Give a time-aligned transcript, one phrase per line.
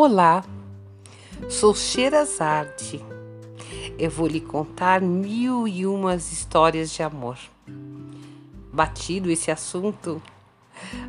[0.00, 0.44] Olá,
[1.48, 3.04] sou Sherazade.
[3.98, 7.36] Eu vou lhe contar mil e umas histórias de amor.
[8.72, 10.22] Batido esse assunto,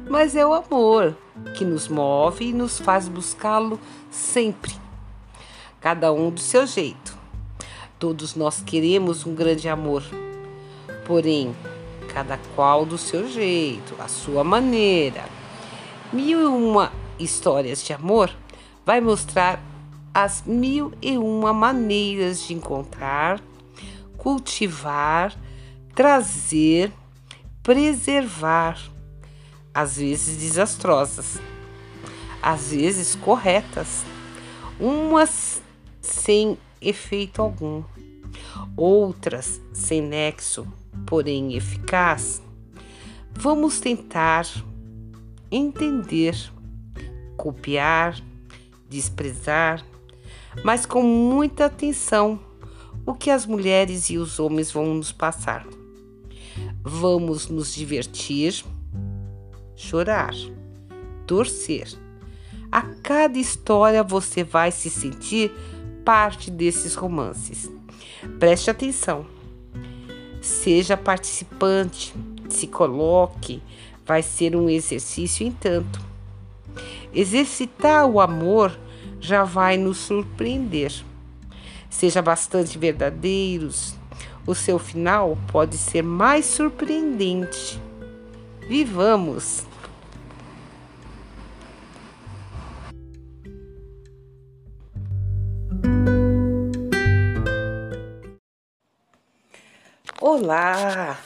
[0.09, 1.15] mas é o amor
[1.55, 3.79] que nos move e nos faz buscá-lo
[4.09, 4.73] sempre,
[5.79, 7.15] cada um do seu jeito.
[7.99, 10.01] Todos nós queremos um grande amor,
[11.05, 11.55] porém,
[12.11, 15.25] cada qual do seu jeito, a sua maneira.
[16.11, 18.35] Mil e uma histórias de amor
[18.89, 19.63] vai mostrar
[20.11, 23.39] as mil e uma maneiras de encontrar,
[24.17, 25.31] cultivar,
[25.93, 26.91] trazer,
[27.61, 28.81] preservar,
[29.71, 31.39] às vezes desastrosas,
[32.41, 34.03] às vezes corretas,
[34.79, 35.61] umas
[36.01, 37.83] sem efeito algum,
[38.75, 40.65] outras sem nexo,
[41.05, 42.41] porém eficaz.
[43.35, 44.47] Vamos tentar
[45.51, 46.35] entender,
[47.37, 48.19] copiar,
[48.89, 49.85] desprezar,
[50.63, 52.39] mas com muita atenção
[53.05, 55.65] o que as mulheres e os homens vão nos passar.
[56.81, 58.63] Vamos nos divertir,
[59.75, 60.33] chorar,
[61.25, 61.87] torcer.
[62.71, 65.51] A cada história você vai se sentir
[66.03, 67.69] parte desses romances.
[68.39, 69.25] Preste atenção.
[70.41, 72.13] Seja participante,
[72.49, 73.61] se coloque,
[74.05, 76.08] vai ser um exercício em tanto.
[77.13, 78.77] Exercitar o amor
[79.19, 80.93] já vai nos surpreender.
[81.89, 83.95] Seja bastante verdadeiros,
[84.45, 87.81] o seu final pode ser mais surpreendente.
[88.67, 89.65] Vivamos!
[100.21, 101.17] Olá!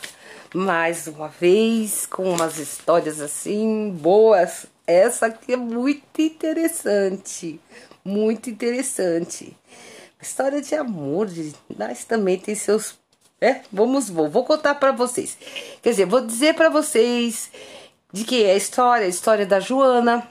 [0.53, 7.59] Mais uma vez com umas histórias assim boas essa aqui é muito interessante,
[8.03, 9.55] muito interessante.
[10.21, 11.27] História de amor,
[11.77, 12.97] mas também tem seus.
[13.39, 15.37] É, vamos, vou, vou contar para vocês.
[15.81, 17.51] Quer dizer, vou dizer para vocês
[18.11, 20.27] de que é a história, a história da Joana.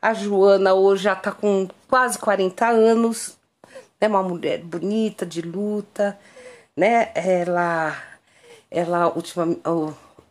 [0.00, 3.36] A Joana hoje já tá com quase 40 anos,
[4.00, 4.08] é né?
[4.08, 6.18] uma mulher bonita, de luta,
[6.76, 7.10] né?
[7.14, 7.96] Ela,
[8.70, 9.12] ela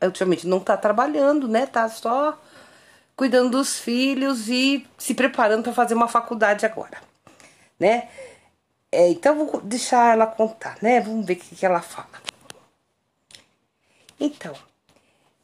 [0.01, 1.65] ultimamente não tá trabalhando, né?
[1.65, 2.39] Tá só
[3.15, 7.01] cuidando dos filhos e se preparando para fazer uma faculdade agora,
[7.79, 8.09] né?
[8.91, 11.01] É, então vou deixar ela contar, né?
[11.01, 12.07] Vamos ver o que, que ela fala.
[14.19, 14.53] Então,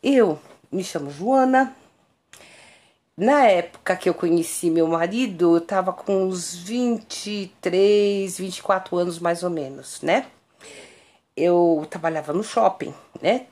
[0.02, 0.40] eu
[0.72, 1.76] me chamo Joana.
[3.18, 9.44] Na época que eu conheci meu marido, eu tava com uns 23, 24 anos mais
[9.44, 10.26] ou menos, né?
[11.36, 13.48] Eu trabalhava no shopping, né?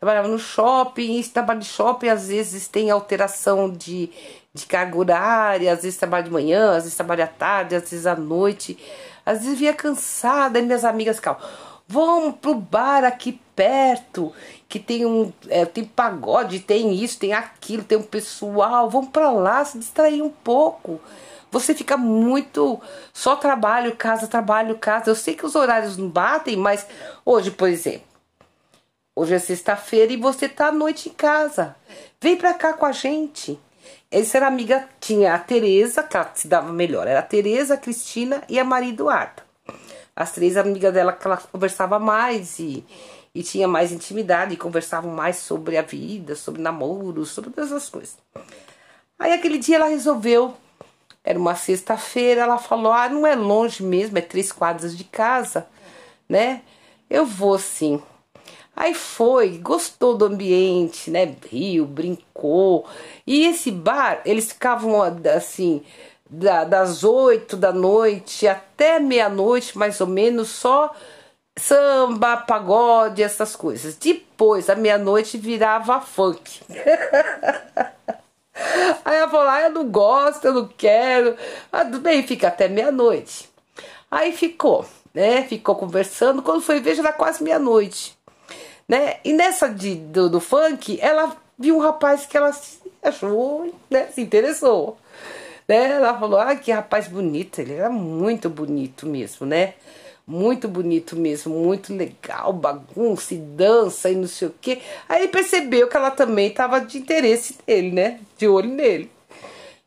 [0.00, 4.10] Trabalhava no shopping, e trabalho de shopping às vezes tem alteração de,
[4.54, 8.06] de carga horária, às vezes trabalho de manhã, às vezes trabalho à tarde, às vezes
[8.06, 8.78] à noite,
[9.26, 11.46] às vezes via cansada, e minhas amigas ficavam,
[11.86, 14.32] vamos pro bar aqui perto,
[14.66, 19.30] que tem um, é, tem pagode, tem isso, tem aquilo, tem um pessoal, vamos para
[19.30, 20.98] lá se distrair um pouco.
[21.50, 22.80] Você fica muito
[23.12, 25.10] só trabalho, casa, trabalho, casa.
[25.10, 26.86] Eu sei que os horários não batem, mas
[27.24, 28.09] hoje, por exemplo,
[29.20, 31.76] Hoje é sexta-feira e você tá à noite em casa.
[32.18, 33.60] Vem pra cá com a gente.
[34.10, 37.06] Essa era amiga, tinha a Tereza, que ela se dava melhor.
[37.06, 39.44] Era a Tereza, a Cristina e a Maria Eduarda.
[40.16, 42.82] As três amigas dela que ela conversava mais e,
[43.34, 47.90] e tinha mais intimidade, e conversavam mais sobre a vida, sobre namoro, sobre todas as
[47.90, 48.16] coisas.
[49.18, 50.54] Aí aquele dia ela resolveu,
[51.22, 55.66] era uma sexta-feira, ela falou: Ah, não é longe mesmo, é três quadras de casa,
[56.26, 56.62] né?
[57.10, 58.02] Eu vou sim.
[58.74, 61.34] Aí foi, gostou do ambiente, né?
[61.50, 62.86] Riu, brincou.
[63.26, 65.82] E esse bar, eles ficavam assim,
[66.28, 70.94] da, das oito da noite até meia-noite, mais ou menos, só
[71.58, 73.96] samba, pagode, essas coisas.
[73.96, 76.60] Depois, à meia-noite, virava funk.
[79.04, 81.36] Aí ela falou: ah, eu não gosto, eu não quero.
[81.72, 83.48] Ah, tudo bem, fica até meia-noite.
[84.10, 85.42] Aí ficou, né?
[85.44, 86.42] Ficou conversando.
[86.42, 88.18] Quando foi ver, já era quase meia-noite
[88.90, 89.18] né?
[89.24, 94.08] E nessa de, do, do funk, ela viu um rapaz que ela se achou, né?
[94.12, 94.98] Se interessou.
[95.68, 95.92] Né?
[95.92, 99.74] Ela falou, ah, que rapaz bonito, ele era muito bonito mesmo, né?
[100.26, 104.82] Muito bonito mesmo, muito legal, bagunça e dança e não sei o que.
[105.08, 108.18] Aí percebeu que ela também tava de interesse nele, né?
[108.36, 109.08] De olho nele.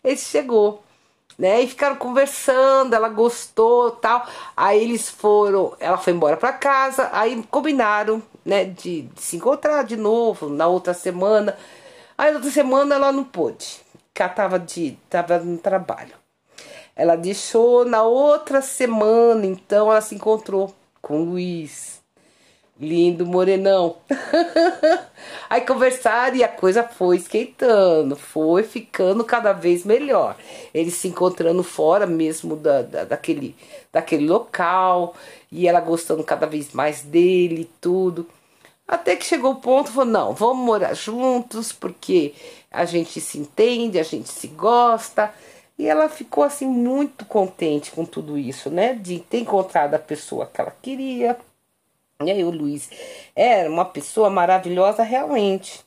[0.01, 0.81] Ele chegou
[1.37, 1.61] né?
[1.61, 4.25] E ficaram conversando, ela gostou, tal.
[4.55, 9.83] Aí eles foram, ela foi embora para casa, aí combinaram, né, de, de, se encontrar
[9.83, 11.57] de novo na outra semana.
[12.17, 13.81] Aí na outra semana ela não pôde,
[14.15, 16.15] ela tava de tava no trabalho.
[16.95, 22.02] Ela deixou na outra semana, então ela se encontrou com o Luiz.
[22.79, 23.97] Lindo morenão.
[25.49, 30.35] Aí conversaram e a coisa foi esquentando, foi ficando cada vez melhor.
[30.73, 33.55] Eles se encontrando fora mesmo da, da, daquele,
[33.91, 35.15] daquele local
[35.51, 38.27] e ela gostando cada vez mais dele e tudo.
[38.87, 42.33] Até que chegou o ponto, falou, não, vamos morar juntos, porque
[42.69, 45.33] a gente se entende, a gente se gosta.
[45.77, 48.93] E ela ficou assim muito contente com tudo isso, né?
[48.93, 51.37] De ter encontrado a pessoa que ela queria.
[52.21, 52.89] E aí o Luiz
[53.35, 55.83] era uma pessoa maravilhosa realmente.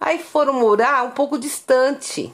[0.00, 2.32] Aí foram morar um pouco distante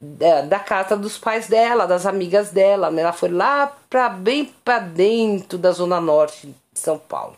[0.00, 3.02] da, da casa dos pais dela, das amigas dela, né?
[3.02, 7.36] Ela foi lá para bem para dentro da zona norte de São Paulo.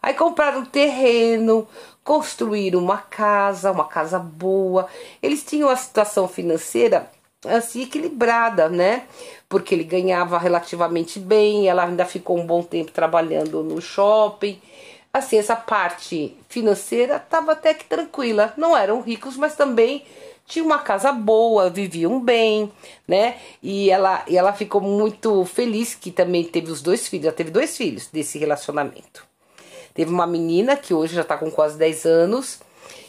[0.00, 1.66] Aí compraram um terreno,
[2.04, 4.86] construíram uma casa, uma casa boa.
[5.22, 7.10] Eles tinham uma situação financeira
[7.46, 9.04] assim equilibrada, né?
[9.48, 14.60] Porque ele ganhava relativamente bem, ela ainda ficou um bom tempo trabalhando no shopping.
[15.12, 18.52] Assim, essa parte financeira estava até que tranquila.
[18.56, 20.04] Não eram ricos, mas também
[20.46, 22.70] tinha uma casa boa, viviam bem,
[23.06, 23.36] né?
[23.62, 27.50] E ela, e ela ficou muito feliz que também teve os dois filhos, ela teve
[27.50, 29.24] dois filhos desse relacionamento.
[29.94, 32.60] Teve uma menina que hoje já tá com quase 10 anos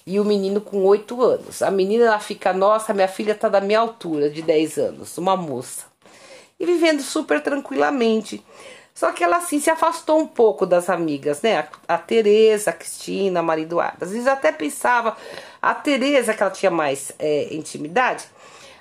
[0.05, 1.61] e o menino com 8 anos.
[1.61, 5.35] A menina ela fica, nossa, minha filha tá da minha altura, de 10 anos, uma
[5.35, 5.85] moça.
[6.59, 8.43] E vivendo super tranquilamente.
[8.93, 11.59] Só que ela assim se afastou um pouco das amigas, né?
[11.59, 14.05] A, a Tereza, a Cristina, a Maria Eduarda.
[14.05, 15.17] Às vezes até pensava,
[15.61, 18.25] a Tereza, que ela tinha mais é, intimidade,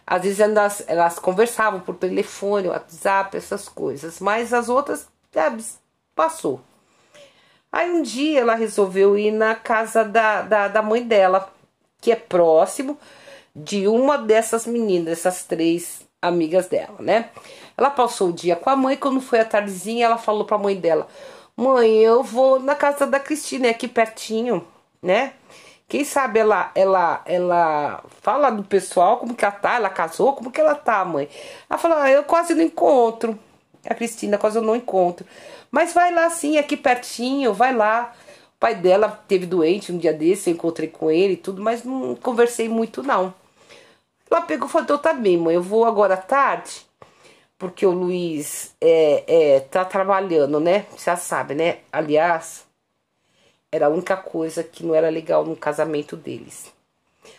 [0.07, 4.21] às vezes elas, elas conversavam por telefone, WhatsApp, essas coisas.
[4.21, 5.51] Mas as outras, é,
[6.15, 6.61] passou.
[7.75, 11.53] Aí um dia ela resolveu ir na casa da, da, da mãe dela,
[12.01, 12.97] que é próximo
[13.53, 17.31] de uma dessas meninas, essas três amigas dela, né?
[17.77, 20.77] Ela passou o dia com a mãe, quando foi a tardezinha, ela falou pra mãe
[20.77, 21.09] dela:
[21.57, 24.65] Mãe, eu vou na casa da Cristina, é aqui pertinho,
[25.03, 25.33] né?
[25.89, 30.53] Quem sabe ela, ela, ela fala do pessoal, como que ela tá, ela casou, como
[30.53, 31.29] que ela tá, mãe?
[31.69, 33.37] Ela falou: ah, Eu quase não encontro.
[33.87, 35.27] A Cristina quase eu não encontro.
[35.71, 38.15] Mas vai lá sim, aqui pertinho, vai lá.
[38.57, 41.85] O pai dela teve doente um dia desse, eu encontrei com ele e tudo, mas
[41.85, 43.35] não conversei muito não.
[44.31, 46.87] Ela pegou e falou, então tá bem, mãe, eu vou agora à tarde,
[47.59, 50.87] porque o Luiz é, é, tá trabalhando, né?
[50.91, 51.79] Você já sabe, né?
[51.93, 52.67] Aliás,
[53.71, 56.74] era a única coisa que não era legal no casamento deles.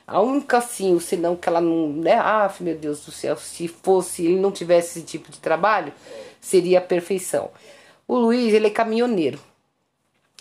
[0.07, 2.13] A única, assim, senão que ela não, né?
[2.13, 5.93] Ah, meu Deus do céu, se fosse, ele não tivesse esse tipo de trabalho,
[6.39, 7.49] seria a perfeição.
[8.07, 9.39] O Luiz, ele é caminhoneiro.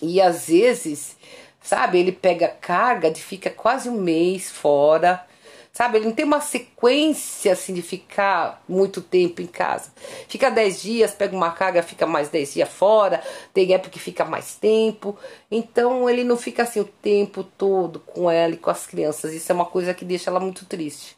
[0.03, 1.17] E às vezes,
[1.63, 5.25] sabe, ele pega carga de fica quase um mês fora.
[5.75, 9.91] Sabe, ele não tem uma sequência assim de ficar muito tempo em casa.
[10.29, 13.21] Fica 10 dias, pega uma carga, fica mais 10 dias fora,
[13.53, 15.19] tem época que fica mais tempo.
[15.51, 19.33] Então ele não fica assim o tempo todo com ela e com as crianças.
[19.33, 21.17] Isso é uma coisa que deixa ela muito triste.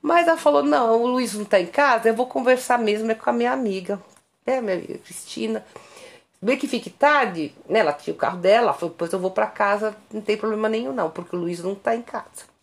[0.00, 3.14] Mas ela falou: não, o Luiz não tá em casa, eu vou conversar mesmo é
[3.16, 4.00] com a minha amiga,
[4.46, 5.66] né, minha amiga Cristina.
[6.40, 7.80] Bem que fique tarde, né?
[7.80, 10.92] Ela tinha o carro dela, falou, depois eu vou para casa, não tem problema nenhum
[10.92, 12.53] não, porque o Luiz não tá em casa.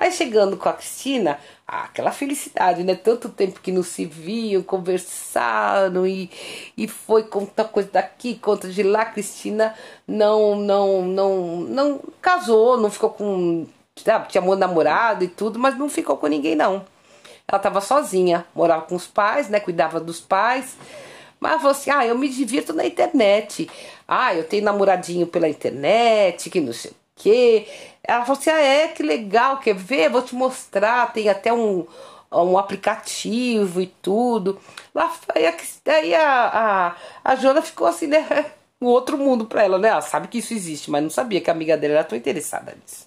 [0.00, 1.38] Aí chegando com a Cristina,
[1.68, 2.94] ah, aquela felicidade, né?
[2.94, 6.30] Tanto tempo que não se viam, conversaram e,
[6.74, 9.04] e foi contar coisa daqui, conta de lá.
[9.04, 9.74] Cristina
[10.08, 13.66] não, não, não, não casou, não ficou com.
[14.02, 16.82] Sabe, tinha amor namorado e tudo, mas não ficou com ninguém, não.
[17.46, 19.60] Ela estava sozinha, morava com os pais, né?
[19.60, 20.78] Cuidava dos pais.
[21.38, 23.68] Mas falou assim: ah, eu me divirto na internet.
[24.08, 27.66] Ah, eu tenho namoradinho pela internet, que não sei o quê.
[28.02, 30.10] Ela falou assim: ah, é, que legal, quer ver?
[30.10, 31.86] Vou te mostrar, tem até um,
[32.32, 34.60] um aplicativo e tudo.
[34.94, 38.26] Lá aí a, a, a Jona ficou assim, né?
[38.82, 39.88] Um outro mundo pra ela, né?
[39.88, 42.74] Ela sabe que isso existe, mas não sabia que a amiga dela era tão interessada
[42.74, 43.06] nisso.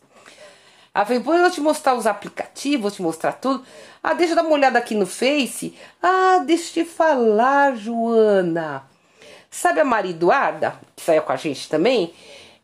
[0.93, 3.65] Ela falou, depois eu vou te mostrar os aplicativos, vou te mostrar tudo.
[4.03, 5.75] Ah, deixa eu dar uma olhada aqui no Face.
[5.99, 8.83] Ah, deixa eu te falar, Joana.
[9.49, 12.13] Sabe a Maria Eduarda, que saiu com a gente também?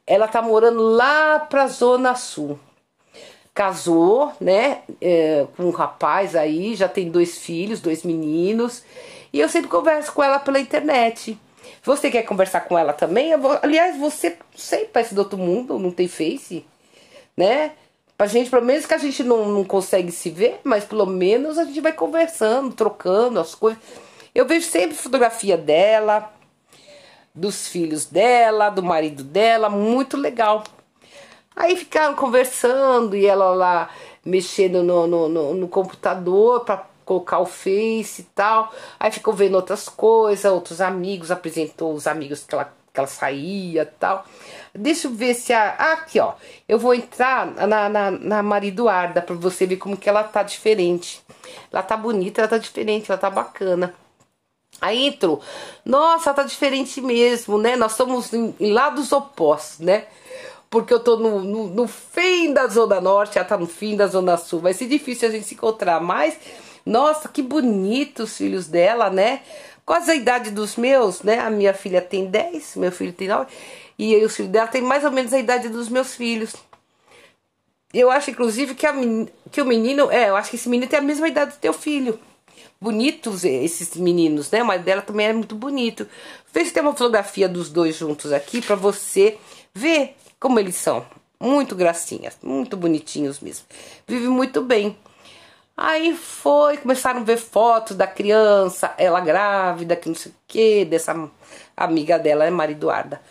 [0.09, 2.59] Ela tá morando lá pra Zona Sul.
[3.53, 8.83] Casou, né, é, com um rapaz aí, já tem dois filhos, dois meninos.
[9.31, 11.37] E eu sempre converso com ela pela internet.
[11.83, 13.37] Você quer conversar com ela também?
[13.37, 16.65] Vou, aliás, você sempre parece do outro mundo, não tem face,
[17.37, 17.73] né?
[18.17, 21.59] Pra gente, pelo menos que a gente não, não consegue se ver, mas pelo menos
[21.59, 23.79] a gente vai conversando, trocando as coisas.
[24.33, 26.33] Eu vejo sempre fotografia dela,
[27.39, 30.63] dos filhos dela, do marido dela, muito legal.
[31.55, 33.89] Aí ficaram conversando e ela lá
[34.25, 38.71] mexendo no, no, no, no computador para colocar o Face e tal.
[38.99, 43.81] Aí ficou vendo outras coisas, outros amigos, apresentou os amigos que ela, que ela saía
[43.81, 44.25] e tal.
[44.73, 45.75] Deixa eu ver se a.
[45.77, 46.33] Ah, aqui, ó.
[46.67, 50.43] Eu vou entrar na, na, na Maria Eduarda pra você ver como que ela tá
[50.43, 51.21] diferente.
[51.71, 53.93] Ela tá bonita, ela tá diferente, ela tá bacana.
[54.81, 55.41] Aí entro,
[55.83, 57.75] nossa, tá diferente mesmo, né?
[57.75, 60.05] Nós somos em, lados opostos, né?
[60.69, 64.07] Porque eu tô no, no, no, fim da Zona Norte, ela tá no fim da
[64.07, 64.59] Zona Sul.
[64.59, 66.37] Vai ser difícil a gente se encontrar, mas,
[66.85, 69.41] nossa, que bonitos os filhos dela, né?
[69.85, 71.39] Quase a idade dos meus, né?
[71.39, 73.51] A minha filha tem 10, meu filho tem 9,
[73.97, 76.53] e os filhos dela tem mais ou menos a idade dos meus filhos.
[77.91, 78.93] Eu acho, inclusive, que, a,
[79.51, 81.73] que o menino, é, eu acho que esse menino tem a mesma idade do teu
[81.73, 82.19] filho
[82.79, 84.63] bonitos esses meninos, né?
[84.63, 86.07] Marido dela também é muito bonito.
[86.53, 89.37] Vê se tem uma fotografia dos dois juntos aqui para você
[89.73, 91.05] ver como eles são.
[91.39, 93.65] Muito gracinhas, muito bonitinhos mesmo.
[94.07, 94.97] Vive muito bem.
[95.77, 100.83] Aí foi, começaram a ver fotos da criança, ela grávida, que não sei o que,
[100.83, 101.29] dessa
[101.77, 103.21] amiga dela, é Maria Eduarda.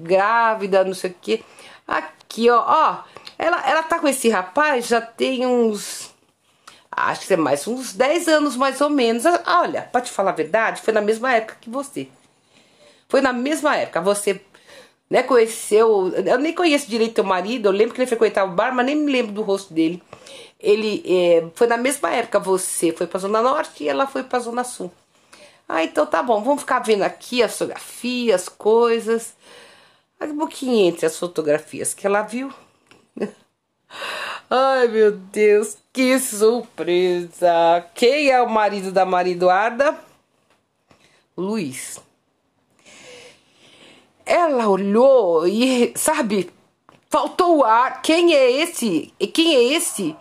[0.00, 1.44] Grávida, não sei o que.
[1.86, 3.04] Aqui, ó, ó.
[3.38, 6.11] Ela, ela tá com esse rapaz já tem uns
[6.94, 9.26] acho que é mais uns 10 anos mais ou menos.
[9.26, 12.08] Ah, olha, pra te falar a verdade, foi na mesma época que você.
[13.08, 14.00] Foi na mesma época.
[14.00, 14.40] Você
[15.12, 16.12] né, conheceu.
[16.24, 18.96] Eu nem conheço direito teu marido, eu lembro que ele frequentava o bar, mas nem
[18.96, 20.02] me lembro do rosto dele.
[20.58, 24.38] Ele é, foi na mesma época, você foi pra Zona Norte e ela foi pra
[24.38, 24.90] Zona Sul.
[25.68, 29.34] Ah, então tá bom, vamos ficar vendo aqui as fotografias, coisas.
[30.20, 32.52] Um pouquinho entre as fotografias que ela viu.
[34.54, 37.86] Ai, meu Deus, que surpresa!
[37.94, 39.98] Quem é o marido da Maria Eduarda?
[41.34, 41.98] Luiz.
[44.26, 46.50] Ela olhou e, sabe,
[47.08, 48.02] faltou ar.
[48.02, 49.10] Quem é esse?
[49.32, 50.14] Quem é esse?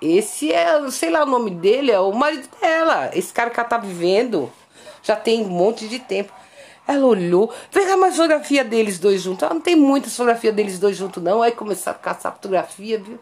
[0.00, 3.10] Esse é, sei lá o nome dele, é o marido dela.
[3.12, 4.52] Esse cara que ela tá vivendo
[5.02, 6.32] já tem um monte de tempo.
[6.86, 9.42] Ela olhou, veja uma fotografia deles dois juntos.
[9.42, 11.42] Ela não tem muita fotografia deles dois juntos, não.
[11.42, 13.18] Aí começou a caçar fotografia, viu?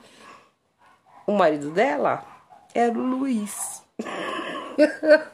[1.33, 2.25] O marido dela
[2.75, 3.83] era o Luiz.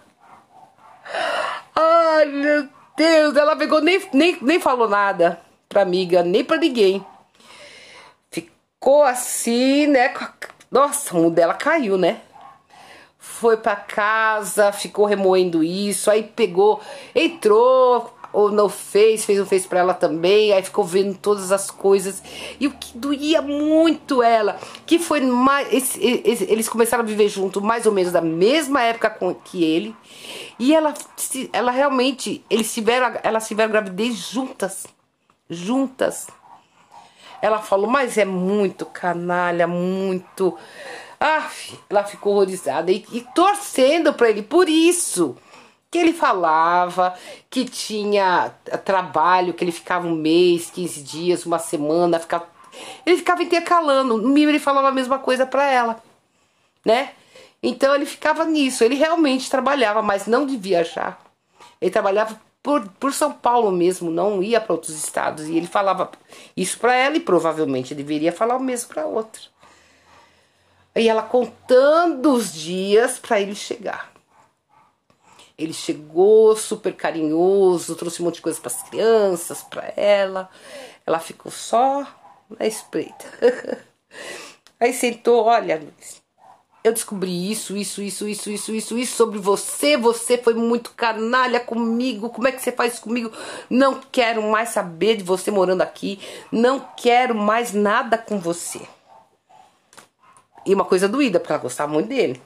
[1.75, 7.05] Ai, meu Deus, ela pegou, nem, nem, nem falou nada pra amiga, nem pra ninguém.
[8.31, 10.12] Ficou assim, né?
[10.71, 12.21] Nossa, o dela caiu, né?
[13.19, 16.81] Foi pra casa, ficou remoendo isso, aí pegou,
[17.14, 21.73] entrou, ou não fez, fez um fez para ela também, aí ficou vendo todas as
[21.73, 22.23] coisas.
[22.61, 25.66] E o que doía muito ela, que foi mais.
[25.73, 29.64] Esse, esse, eles começaram a viver junto mais ou menos da mesma época com, que
[29.64, 29.92] ele.
[30.57, 30.95] E ela,
[31.52, 34.87] ela realmente, eles tiveram, elas tiveram gravidez juntas.
[35.50, 36.28] Juntas.
[37.42, 40.57] Ela falou, mas é muito canalha, muito.
[41.18, 41.50] Ah,
[41.90, 45.37] ela ficou horrorizada e, e torcendo para ele por isso
[45.90, 47.14] que ele falava
[47.49, 48.52] que tinha
[48.85, 52.47] trabalho, que ele ficava um mês, 15 dias, uma semana, ficava...
[53.07, 54.18] ele ficava intercalando.
[54.18, 56.02] No mínimo ele falava a mesma coisa para ela,
[56.85, 57.12] né?
[57.62, 58.85] Então ele ficava nisso.
[58.85, 61.21] Ele realmente trabalhava, mas não de viajar.
[61.80, 65.49] Ele trabalhava por, por São Paulo mesmo, não ia para outros estados.
[65.49, 66.11] E ele falava
[66.57, 69.42] isso para ela e provavelmente deveria falar o mesmo para outra.
[70.95, 74.18] E ela contando os dias para ele chegar.
[75.59, 80.49] Ele chegou super carinhoso, trouxe um monte de coisa para as crianças, para ela.
[81.05, 82.07] Ela ficou só
[82.59, 83.25] na espreita.
[84.79, 85.83] Aí sentou, olha,
[86.85, 89.97] eu descobri isso, isso, isso, isso, isso, isso, isso sobre você.
[89.97, 92.31] Você foi muito canalha comigo.
[92.31, 93.33] Como é que você faz comigo?
[93.69, 96.21] Não quero mais saber de você morando aqui.
[96.53, 98.81] Não quero mais nada com você.
[100.65, 102.41] E uma coisa doída, porque ela gostava muito dele.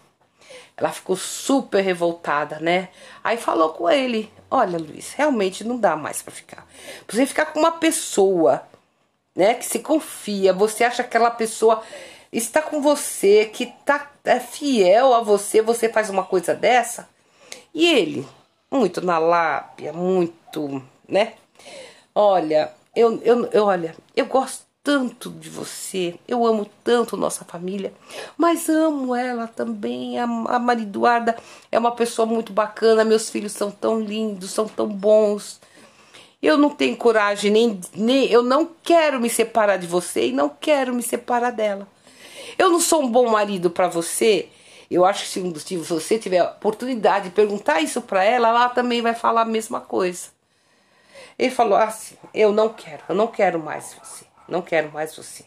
[0.76, 2.88] Ela ficou super revoltada, né?
[3.22, 6.66] Aí falou com ele: Olha, Luiz, realmente não dá mais para ficar.
[7.08, 8.62] Você ficar com uma pessoa,
[9.34, 11.82] né, que se confia, você acha que aquela pessoa
[12.32, 17.08] está com você, que tá é fiel a você, você faz uma coisa dessa?
[17.74, 18.26] E ele,
[18.70, 21.34] muito na lábia, muito, né?
[22.14, 27.92] Olha, eu, eu, eu olha, eu gosto tanto de você, eu amo tanto nossa família,
[28.36, 30.18] mas amo ela também.
[30.18, 31.36] A, a
[31.70, 35.60] é uma pessoa muito bacana, meus filhos são tão lindos, são tão bons.
[36.42, 40.48] Eu não tenho coragem, nem, nem eu não quero me separar de você e não
[40.48, 41.86] quero me separar dela.
[42.58, 44.48] Eu não sou um bom marido para você.
[44.90, 48.68] Eu acho que se, se você tiver a oportunidade de perguntar isso para ela, ela
[48.68, 50.28] também vai falar a mesma coisa.
[51.38, 54.31] Ele falou assim: Eu não quero, eu não quero mais você.
[54.48, 55.44] Não quero mais você.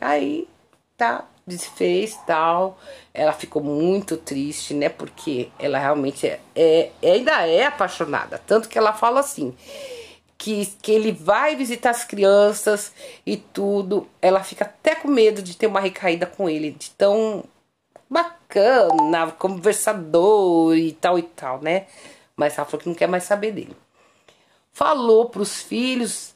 [0.00, 0.48] Aí,
[0.96, 2.78] tá, desfez tal.
[3.12, 4.88] Ela ficou muito triste, né?
[4.88, 8.40] Porque ela realmente é, é, ainda é apaixonada.
[8.46, 9.54] Tanto que ela fala assim:
[10.44, 12.92] que, que ele vai visitar as crianças
[13.24, 14.08] e tudo.
[14.20, 17.44] Ela fica até com medo de ter uma recaída com ele, de tão
[18.10, 21.86] bacana, conversador e tal e tal, né?
[22.36, 23.76] Mas ela falou que não quer mais saber dele.
[24.72, 26.34] Falou pros filhos,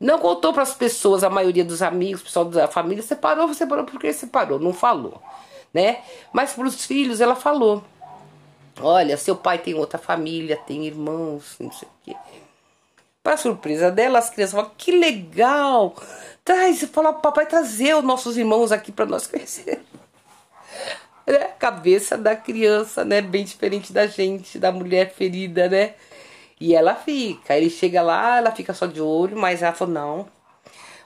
[0.00, 4.12] não contou para as pessoas, a maioria dos amigos, pessoal da família, separou, separou porque
[4.12, 5.20] separou, não falou,
[5.74, 6.02] né?
[6.32, 7.82] Mas pros filhos ela falou.
[8.80, 12.16] Olha, seu pai tem outra família, tem irmãos, não sei o quê.
[13.22, 15.96] Para surpresa dela, as crianças falam: que legal!
[16.44, 19.82] Traz, fala papai trazer os nossos irmãos aqui para nós conhecer.
[21.26, 23.20] É, cabeça da criança, né?
[23.20, 25.92] Bem diferente da gente, da mulher ferida, né?
[26.60, 27.56] E ela fica.
[27.56, 30.28] Ele chega lá, ela fica só de olho, mas ela falou: não.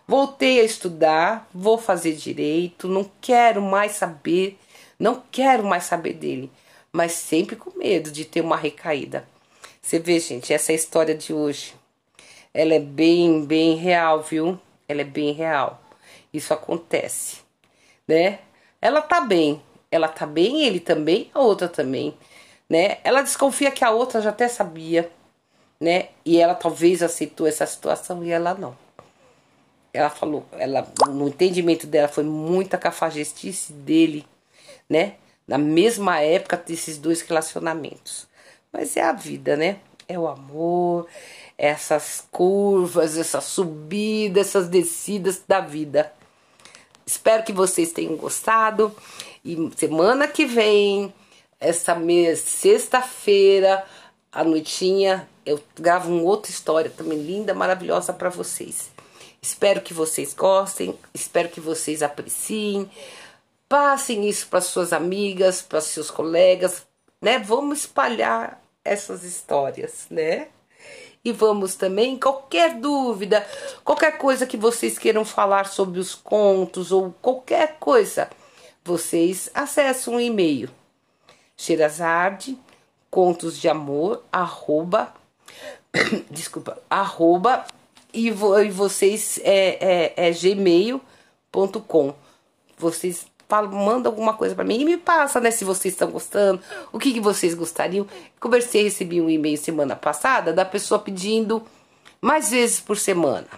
[0.06, 4.58] Voltei a estudar, vou fazer direito, não quero mais saber,
[4.98, 6.50] não quero mais saber dele.
[6.92, 9.26] Mas sempre com medo de ter uma recaída.
[9.80, 11.74] Você vê, gente, essa história de hoje
[12.54, 14.58] ela é bem, bem real, viu?
[14.86, 15.80] Ela é bem real.
[16.32, 17.38] Isso acontece,
[18.06, 18.40] né?
[18.80, 22.14] Ela tá bem, ela tá bem, ele também, a outra também,
[22.68, 22.98] né?
[23.04, 25.10] Ela desconfia que a outra já até sabia,
[25.82, 26.10] né?
[26.24, 28.78] E ela talvez aceitou essa situação e ela não.
[29.92, 34.24] Ela falou, ela no entendimento dela foi muita cafajestice dele,
[34.88, 35.16] né?
[35.46, 38.28] Na mesma época desses dois relacionamentos.
[38.72, 39.78] Mas é a vida, né?
[40.06, 41.08] É o amor,
[41.58, 46.12] essas curvas, essas subidas, essas descidas da vida.
[47.04, 48.94] Espero que vocês tenham gostado.
[49.44, 51.12] E semana que vem,
[51.58, 51.96] essa
[52.36, 53.84] sexta-feira,
[54.30, 58.90] à noitinha, eu gravo uma outra história também linda, maravilhosa para vocês.
[59.40, 62.88] Espero que vocês gostem, espero que vocês apreciem.
[63.68, 66.86] Passem isso para suas amigas, para seus colegas,
[67.20, 67.38] né?
[67.38, 70.48] Vamos espalhar essas histórias, né?
[71.24, 73.46] E vamos também, qualquer dúvida,
[73.84, 78.28] qualquer coisa que vocês queiram falar sobre os contos ou qualquer coisa,
[78.84, 80.68] vocês acessam um e-mail.
[81.56, 82.58] Xerazade,
[83.08, 85.14] contos de amor, arroba,
[86.30, 87.64] desculpa, arroba,
[88.12, 92.14] e, vo, e vocês é, é, é gmail.com.
[92.78, 96.58] Vocês fala, manda alguma coisa para mim e me passa, né, se vocês estão gostando,
[96.90, 98.06] o que, que vocês gostariam.
[98.40, 101.62] Conversei, recebi um e-mail semana passada da pessoa pedindo
[102.20, 103.48] mais vezes por semana.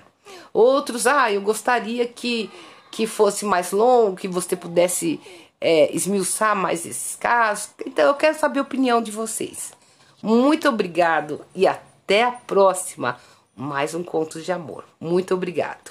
[0.52, 2.50] Outros, ah, eu gostaria que,
[2.90, 5.20] que fosse mais longo, que você pudesse
[5.60, 7.70] é, esmiuçar mais esses casos.
[7.86, 9.72] Então, eu quero saber a opinião de vocês.
[10.20, 11.68] Muito obrigado e
[12.04, 13.18] até a próxima.
[13.56, 14.84] Mais um conto de amor.
[15.00, 15.90] Muito obrigado.